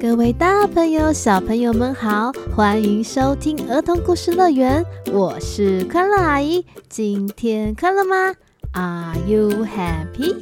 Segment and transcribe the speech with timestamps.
[0.00, 6.64] 各位大朋友、小朋友们好，欢迎收听儿童故事乐园，我是快乐阿姨。
[6.88, 8.32] 今天快乐吗
[8.74, 10.36] ？Are you happy？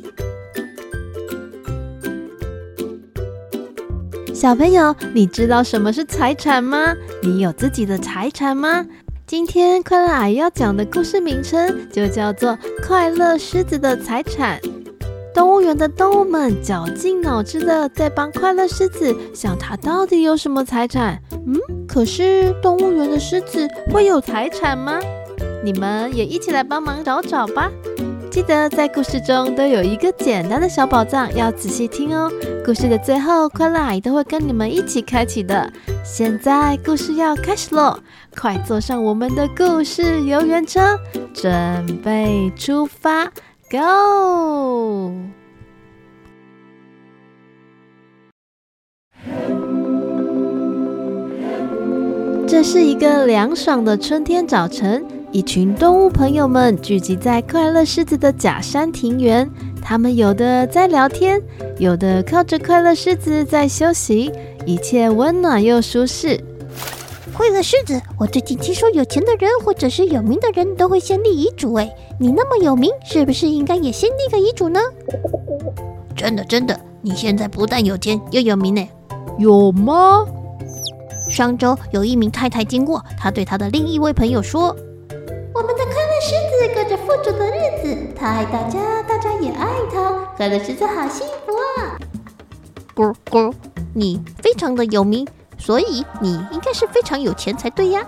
[4.35, 6.95] 小朋友，你知道什么是财产吗？
[7.23, 8.87] 你有自己的财产吗？
[9.27, 12.51] 今天快乐阿姨要讲的故事名称就叫做
[12.87, 14.61] 《快乐狮子的财产》。
[15.37, 21.21] 动物园的动物们绞尽脑汁的在帮快乐狮子想，它到底有什么财产？
[21.47, 24.99] 嗯，可是动物园的狮子会有财产吗？
[25.63, 27.71] 你们也一起来帮忙找找吧。
[28.31, 32.33] 记得在故事中都有一个简单的小宝藏，要仔细听哦。
[32.65, 35.71] 故事的最后，快乐都会跟你们一起开启的。
[36.03, 37.99] 现在故事要开始喽，
[38.35, 40.99] 快坐上我们的故事游园车，
[41.35, 43.31] 准备出发
[43.71, 45.13] ，Go！
[52.49, 55.05] 这是一个凉爽的春天早晨。
[55.33, 59.51] 一群动物朋友们聚集在快乐狮子的假山庭园，
[59.83, 61.43] 他们有的在聊天，
[61.79, 64.33] 有的靠着快乐狮子在休息，
[64.65, 66.41] 一切温暖又舒适。
[67.37, 74.81] 快乐狮子，我最近听说有钱的人或者是有名的人都会先立遗嘱，哎，你那么有名，是不是应该也先立个遗嘱呢？
[76.17, 78.89] 真的真的，你现在不但有钱又有名呢，
[79.39, 80.25] 有吗？
[81.31, 84.75] 上周有一名太太经过，她对她的另一位朋友说。
[85.55, 90.11] 我们的快乐狮子过着富足的日子，他爱大家，大家也爱他。
[90.39, 91.53] 快乐狮子好幸福
[91.83, 91.99] 啊！
[92.95, 93.53] 咕咕，
[93.95, 95.27] 你非常的有名，
[95.59, 98.05] 所以你应该是非常有钱才对呀。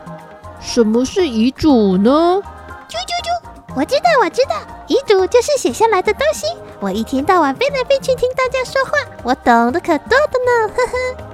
[0.60, 2.42] 什么是遗嘱呢？
[2.88, 3.74] 啾啾啾！
[3.76, 6.46] 我知道，我知道，遗嘱就是写下来的东西。
[6.80, 8.90] 我一天到晚飞来飞去听大家说话，
[9.22, 10.74] 我懂得可多的呢。
[10.74, 11.24] 呵呵。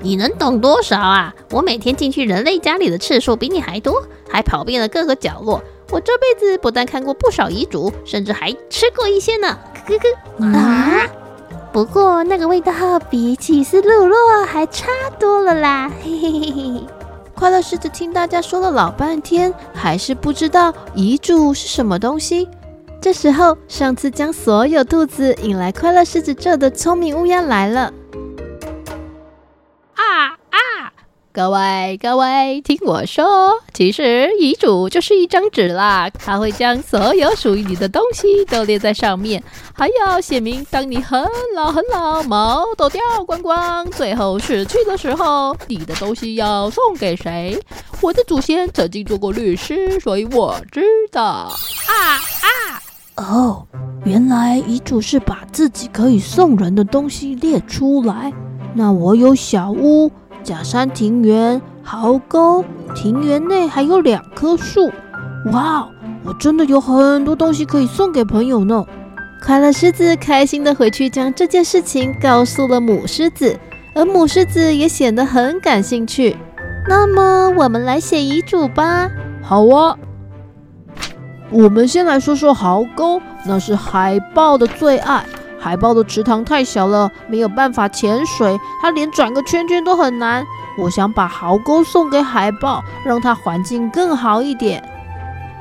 [0.00, 1.34] 你能懂多少啊？
[1.50, 5.62] 我每天进去人类家里的次数比你还多，还跑遍了各个角落。
[5.90, 9.58] 我这辈子不但看过不少遗嘱，甚至还吃过一些呢。
[9.86, 11.06] 咯咯啊！
[11.80, 14.14] 不过那个味道比起斯露露
[14.46, 15.90] 还差多了啦。
[16.04, 16.86] 嘿嘿嘿嘿。
[17.34, 22.46] 快乐狮子听大家说了老半天，还是不知道遗嘱是什么东西。
[23.00, 27.90] 这时候，上次将所有兔子引来快乐狮子这的聪明乌鸦来了。
[31.40, 39.42] 各位各位，听我说，其实遗嘱就是一张纸啦，它会将所有属于你的东西都列在上面，
[39.72, 47.58] 还要写明当你很老很老，毛都掉光光，最后死去的时候，你的东西要送给谁？
[48.02, 51.22] 我的祖先曾经做过律师，所以我知道。
[51.22, 52.82] 啊啊！
[53.16, 53.66] 哦，
[54.04, 58.30] 原来遗嘱是把自己可以送人的东西列出来。
[58.74, 60.12] 那我有小屋。
[60.42, 62.64] 假山庭园、壕沟，
[62.94, 64.90] 庭园内还有两棵树。
[65.52, 65.88] 哇，
[66.24, 68.84] 我真的有很多东西可以送给朋友呢！
[69.42, 73.58] 快乐狮子开心的回去，将这件事情告诉了母狮子，
[73.94, 76.36] 而母狮子也显得很感兴趣。
[76.88, 79.10] 那么，我们来写遗嘱吧。
[79.42, 79.96] 好啊，
[81.50, 85.24] 我们先来说说壕沟，那是海豹的最爱。
[85.60, 90.44] 海豹的池塘太小了，没有办法潜水，它连转个圈圈都很难。
[90.78, 94.82] 我想把壕沟送给海豹，让它环境更好一点。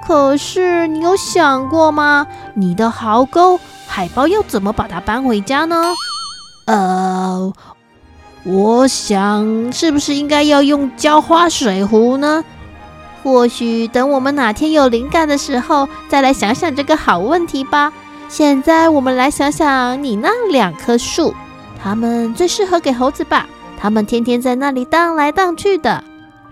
[0.08, 2.26] 可是你有想过吗？
[2.54, 5.76] 你的壕沟，海豹要怎么把它搬回家呢？
[6.66, 7.54] 呃，
[8.44, 12.44] 我想是不是应该要用浇花水壶呢？
[13.22, 17.92] 或许等我们哪天有灵感的时候，再来想想这个好问题吧。
[18.30, 21.34] 现在我们来想想，你那两棵树，
[21.82, 23.48] 它们最适合给猴子吧？
[23.76, 26.04] 它们天天在那里荡来荡去的。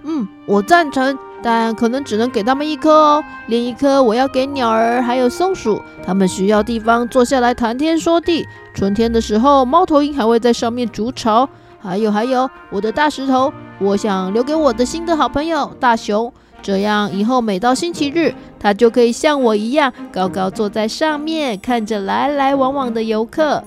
[0.01, 3.23] 嗯，我赞成，但可能只能给他们一棵哦。
[3.45, 8.47] 另一棵我要给鸟儿还有松鼠，它们需要地方坐下来谈天说地。
[8.73, 11.47] 春天的时候，猫头鹰还会在上面筑巢。
[11.79, 16.33] 还有还有，我的大石头，我想留给我的新的好朋友大熊。
[16.61, 23.63] 这样以后每到星期日，他就可以像我一样，高高坐在上面，看着来来往往的游客。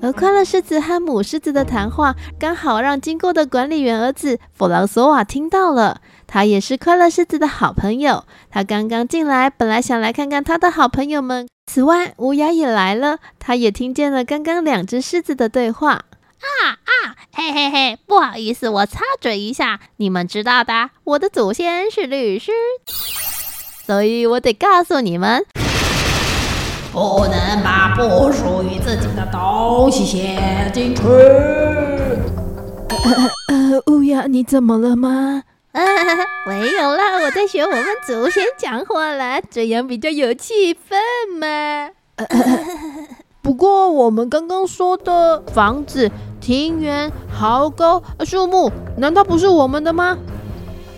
[0.00, 6.00] 而快乐狮子和母狮子的谈话，刚好让经过的管理员儿子弗朗索瓦听到了。
[6.26, 8.24] 他也是快乐狮子的好朋友。
[8.50, 11.48] 他刚刚进来，本来想来看看他的好朋友们。
[11.66, 16.02] 此外，乌鸦也来了，他也听见了刚刚两只狮子的对话。
[16.40, 19.80] 啊啊，嘿嘿嘿，不好意思，我插嘴一下。
[19.96, 22.52] 你们知道的，我的祖先是律师，
[23.86, 25.44] 所以我得告诉你们。
[26.92, 31.02] 不能把不属于自己的东西写进去。
[31.02, 32.16] 呃
[33.48, 35.42] 呃，乌鸦，你怎么了吗？
[35.72, 35.80] 啊，
[36.48, 40.96] 没有啦，我在学我们祖先讲话啦，这样比较有气氛
[41.38, 41.90] 嘛。
[43.42, 46.10] 不过我们刚刚说的房子、
[46.48, 50.16] 庭园、壕沟、树木，难道不是我们的吗？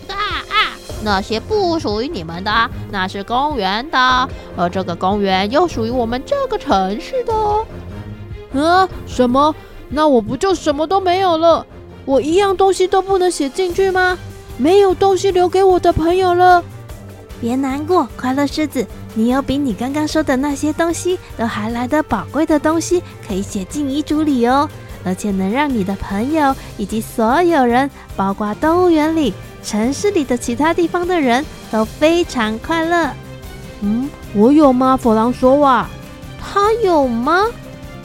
[0.06, 8.62] 啊啊那些不属于你们的，那是公园的，而这个公园又属于我们这个城市的。
[8.62, 8.88] 啊？
[9.08, 9.52] 什么？
[9.88, 11.67] 那我不就什么都没有了？
[12.05, 14.17] 我一样东西都不能写进去吗？
[14.56, 16.62] 没有东西留给我的朋友了。
[17.41, 24.69] 别难过，快乐狮子，你有比你刚刚说的那些东西都还来得宝贵的东西可以写进遗嘱里哦，
[25.05, 29.32] 而且能让你的朋友以及所有人，包括动物园里。
[29.62, 33.11] 城市里的其他地方的人都非常快乐。
[33.82, 34.97] 嗯，我有吗？
[34.97, 35.87] 弗朗索瓦，
[36.41, 37.44] 他有吗？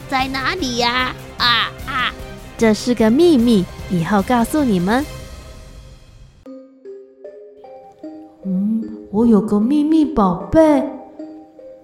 [0.06, 1.14] 在哪里呀？
[1.38, 2.12] 啊啊！
[2.58, 5.04] 这是个秘密，以后告诉你们。
[8.44, 10.82] 嗯，我有个秘密宝贝。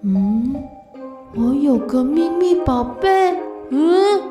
[0.03, 0.55] 嗯，
[1.33, 3.35] 我有个秘密宝贝。
[3.71, 4.21] 嗯！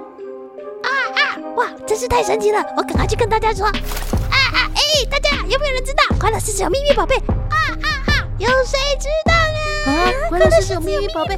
[1.56, 2.64] 哇，真是太神奇了！
[2.76, 3.66] 我赶快去跟大家说。
[3.66, 7.16] 啊啊哎大家有没有人知道快乐狮子有秘密宝贝？
[7.16, 8.28] 啊啊啊！
[8.38, 9.92] 有谁知道呢？
[9.92, 11.36] 啊，快乐狮子有秘密宝贝！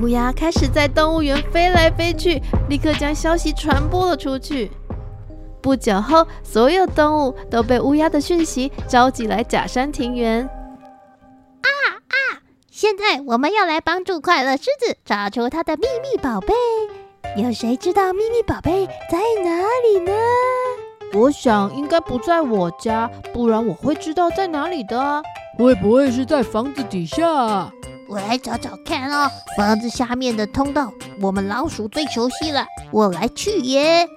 [0.00, 4.70] 乌鸦开始在动物园飞来飞去，立刻将消息传播了出去。
[5.62, 10.48] 不久后，所有动物都被乌鸦的讯息召集来假山庭园。
[11.62, 11.68] 啊
[12.08, 12.14] 啊！
[12.70, 16.54] 现在我们要来帮助快乐狮子找出它的秘密宝贝。
[17.36, 19.50] 有谁知道秘密宝贝在哪
[19.84, 20.12] 里呢？
[21.12, 25.22] 我想应该不在我家，不然我会知道在哪里的。
[25.58, 27.70] 会不会是在房子底下啊？
[28.08, 29.30] 我来找找看哦。
[29.54, 30.90] 房子下面的通道，
[31.20, 32.64] 我们老鼠最熟悉了。
[32.90, 34.08] 我来去耶。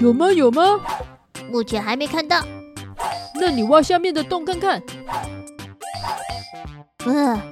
[0.00, 0.32] 有吗？
[0.32, 0.80] 有吗？
[1.52, 2.42] 目前还没看到。
[3.40, 4.82] 那你挖下面的洞看看。
[7.06, 7.42] 嗯、呃，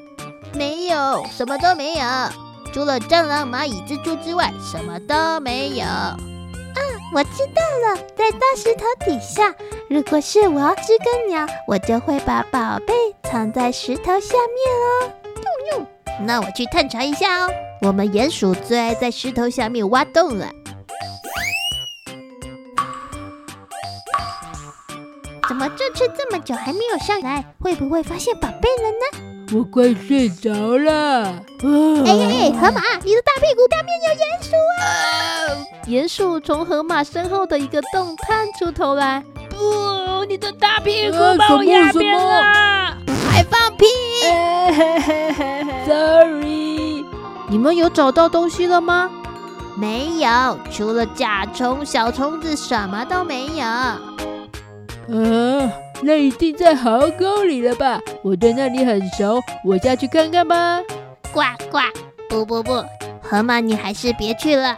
[0.55, 2.05] 没有，什么都没有。
[2.73, 5.85] 除了蟑螂、蚂蚁、蜘蛛之外，什么都没有。
[5.85, 6.19] 啊，
[7.15, 9.55] 我知道了，在大石头底下。
[9.91, 12.95] 如果是我知更鸟，我就会把宝贝
[13.25, 15.13] 藏在石头下面哦。
[15.73, 15.87] 呦呦，
[16.23, 17.51] 那我去探查一下哦。
[17.83, 20.49] 我们鼹鼠最爱在石头下面挖洞了。
[25.47, 27.45] 怎么这次这么久还没有上来？
[27.61, 29.32] 会不会发现宝贝了呢？
[29.55, 31.25] 我快睡着了。
[31.25, 31.35] 哎
[32.07, 34.83] 哎哎，河马，你的大屁股下面有鼹鼠啊！
[35.87, 39.23] 鼹鼠从河马身后的一个洞探出头来。
[39.51, 42.97] 不，你的大屁股把我压扁了！
[43.31, 43.85] 还放屁
[45.87, 47.05] ！Sorry，
[47.49, 49.11] 你们有找到东西了吗？
[49.77, 53.65] 没有，除了甲虫、小虫子，什么都没有。
[55.09, 55.73] 啊。
[56.05, 58.01] 那一定在壕沟里了吧？
[58.23, 60.81] 我对那里很熟，我下去看看吧。
[61.33, 61.79] 呱呱！
[62.29, 62.85] 不不不，
[63.23, 64.75] 河马你还是别去了。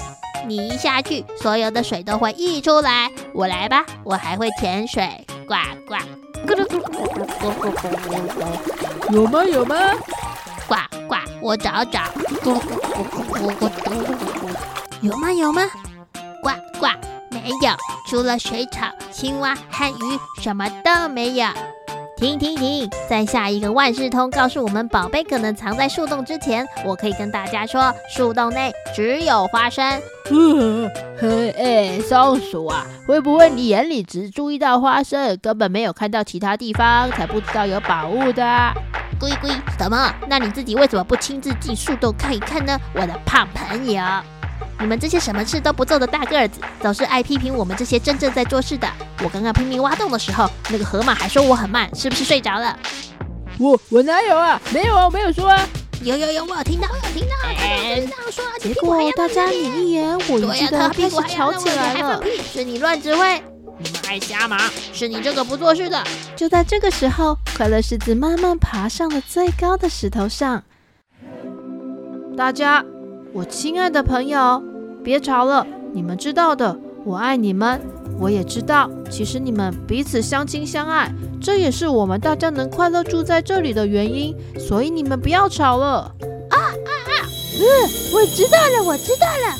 [0.46, 3.10] 你一下去，所有的水都会溢出来。
[3.32, 5.08] 我来吧，我还会潜水。
[5.48, 5.54] 呱
[5.88, 5.94] 呱！
[6.46, 7.84] 咕噜咕噜咕噜咕
[9.08, 9.14] 噜。
[9.14, 9.44] 有吗？
[9.44, 9.76] 有吗？
[10.68, 10.74] 呱
[11.08, 11.16] 呱！
[11.40, 12.00] 我找找。
[12.42, 12.70] 咕噜咕
[13.38, 14.54] 噜咕噜咕噜。
[15.00, 15.32] 有吗？
[15.32, 15.62] 有吗？
[16.42, 16.88] 呱呱！
[17.30, 17.72] 没有，
[18.14, 18.86] 除了水草。
[19.10, 21.48] 青蛙和鱼什么都没有。
[22.16, 30.00] 停停停，在下一个万事通告诉我们宝贝可能藏在树洞之前，我可以跟大家说，树洞内只有花生。
[30.30, 30.88] 嗯，
[31.20, 38.72] 嘿，哎，松鼠啊，会不会你眼里只注意到花生，根本没有看到其他地方，才不知道有宝物的？
[39.18, 40.14] 龟龟，什么？
[40.28, 42.78] 那你自己为什么不亲自进树洞看一看呢？
[42.94, 44.00] 我的胖朋友。
[44.80, 48.88] 你们这些什么事都不做的大个子，总是爱批评我们这些真正在做事的。
[49.22, 52.78] 我刚刚拼命挖洞的时候，那个河马还说我很慢，是不是睡着了？
[53.58, 54.60] 我我哪有啊？
[54.72, 55.66] 没有啊，我没有说啊。
[56.02, 58.44] 有有有，我有听到，我有听到，我、听到说。
[58.58, 62.22] 结果大家你一言我一句的开始吵起来了。
[62.52, 63.42] 是你乱指挥。
[63.78, 64.60] 你们爱瞎忙，
[64.92, 66.02] 是你这个不做事的。
[66.36, 70.62] 就在这个时候，快乐狮子慢慢爬上了最高的石头上。
[72.36, 72.84] 大家，
[73.34, 74.62] 我亲爱的朋友，
[75.02, 75.66] 别吵了。
[75.92, 77.80] 你们知道的，我爱你们。
[78.20, 81.12] 我也知道，其实你们彼此相亲相爱，
[81.42, 84.36] 这也是我们大家能快乐住在这里的原因。
[84.56, 86.14] 所以你们不要吵了。
[86.48, 87.26] 啊啊啊！
[87.26, 87.66] 嗯，
[88.14, 89.56] 我知道了，我知道了。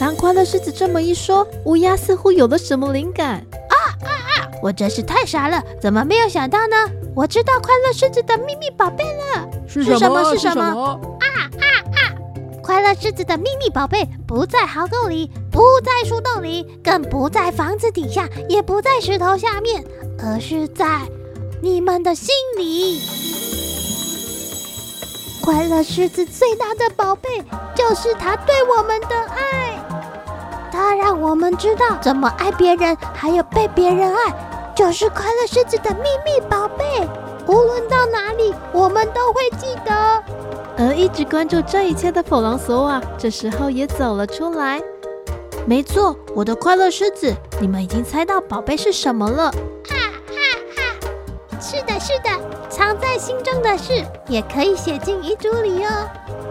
[0.00, 3.34] 当快乐狮子这么一说，乌鸦似乎有了什么灵感。
[3.34, 4.50] 啊啊啊！
[4.60, 6.76] 我真是太傻了，怎么没有想到呢？
[7.14, 9.48] 我知道快乐狮子的秘密宝贝了。
[9.68, 10.34] 是什么？
[10.34, 11.00] 是什么？
[12.64, 19.84] 快乐狮子的秘密宝贝不在壕沟里，不在树洞里，更不在房子底下，也不在石头下面，
[20.18, 21.02] 而是在
[21.60, 23.02] 你们的心里。
[25.42, 27.28] 快乐狮子最大的宝贝
[27.74, 29.78] 就是他对我们的爱，
[30.72, 37.06] 他让我们知道怎么爱别人，还有被别人爱，就是快乐狮子的秘密宝贝。
[37.46, 40.24] 无论到哪里，我们都会记得。
[40.76, 44.80] 而一直关注这一切的弗朗索瓦，这时候也走了出来。
[45.66, 49.50] 没错，我的快乐狮子，你们已经猜到宝贝是什么了。
[49.88, 50.34] 哈哈
[50.76, 50.80] 哈！
[51.60, 55.90] 是的，是的，藏在心中的事也可以写进遗嘱里哦。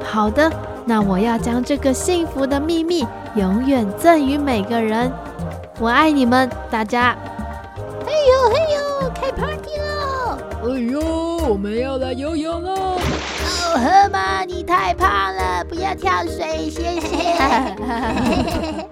[0.03, 0.51] 好的，
[0.85, 5.11] 那我要将这个幸福的秘密永远赠予每个人。
[5.79, 7.15] 我爱你们，大家。
[8.05, 10.37] 嘿呦嘿呦，开 party 了！
[10.63, 12.71] 哎呦，我们要来游泳了！
[12.71, 12.97] 哦，
[13.75, 17.17] 河马，你太胖了，不要跳水，谢谢。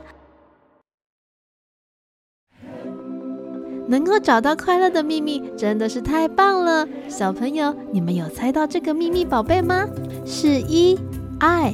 [3.88, 6.88] 能够找到快乐的秘密，真的是太棒了！
[7.10, 9.88] 小朋友，你们有猜到这个秘密宝贝吗？
[10.26, 11.00] 是一
[11.40, 11.74] 爱，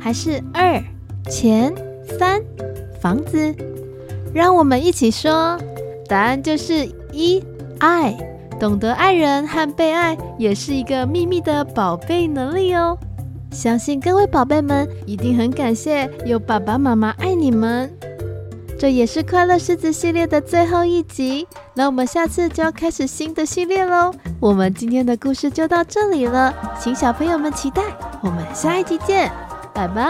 [0.00, 0.80] 还是二
[1.28, 1.74] 钱、
[2.18, 2.40] 三
[3.00, 3.54] 房子？
[4.32, 5.58] 让我们一起说，
[6.08, 7.42] 答案就是一
[7.78, 8.16] 爱。
[8.58, 12.96] 懂得爱人和被爱，也是一个秘密的宝贝能力哦。
[13.50, 17.92] 相信各位宝贝们一定很感谢有爸爸妈妈爱你们。
[18.76, 24.12] 这也是快乐狮子系列的最后一集，那我们下次就要开始新的系列喽。
[24.40, 27.82] 我们今天的故事就到这里了，请小朋友们期待。
[28.20, 29.30] 我们下一集见，
[29.72, 30.02] 拜拜。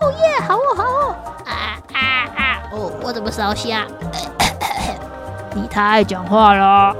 [0.00, 1.16] 哦耶，好哦，好哦。
[1.46, 2.00] 啊啊
[2.36, 2.62] 啊！
[2.72, 3.86] 哦，我怎么烧香？
[5.54, 6.64] 你太爱讲话了！
[6.64, 6.94] 啊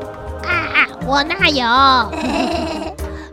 [0.48, 1.64] 啊，我哪有？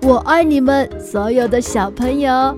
[0.10, 2.56] 我爱你们所有的小朋友。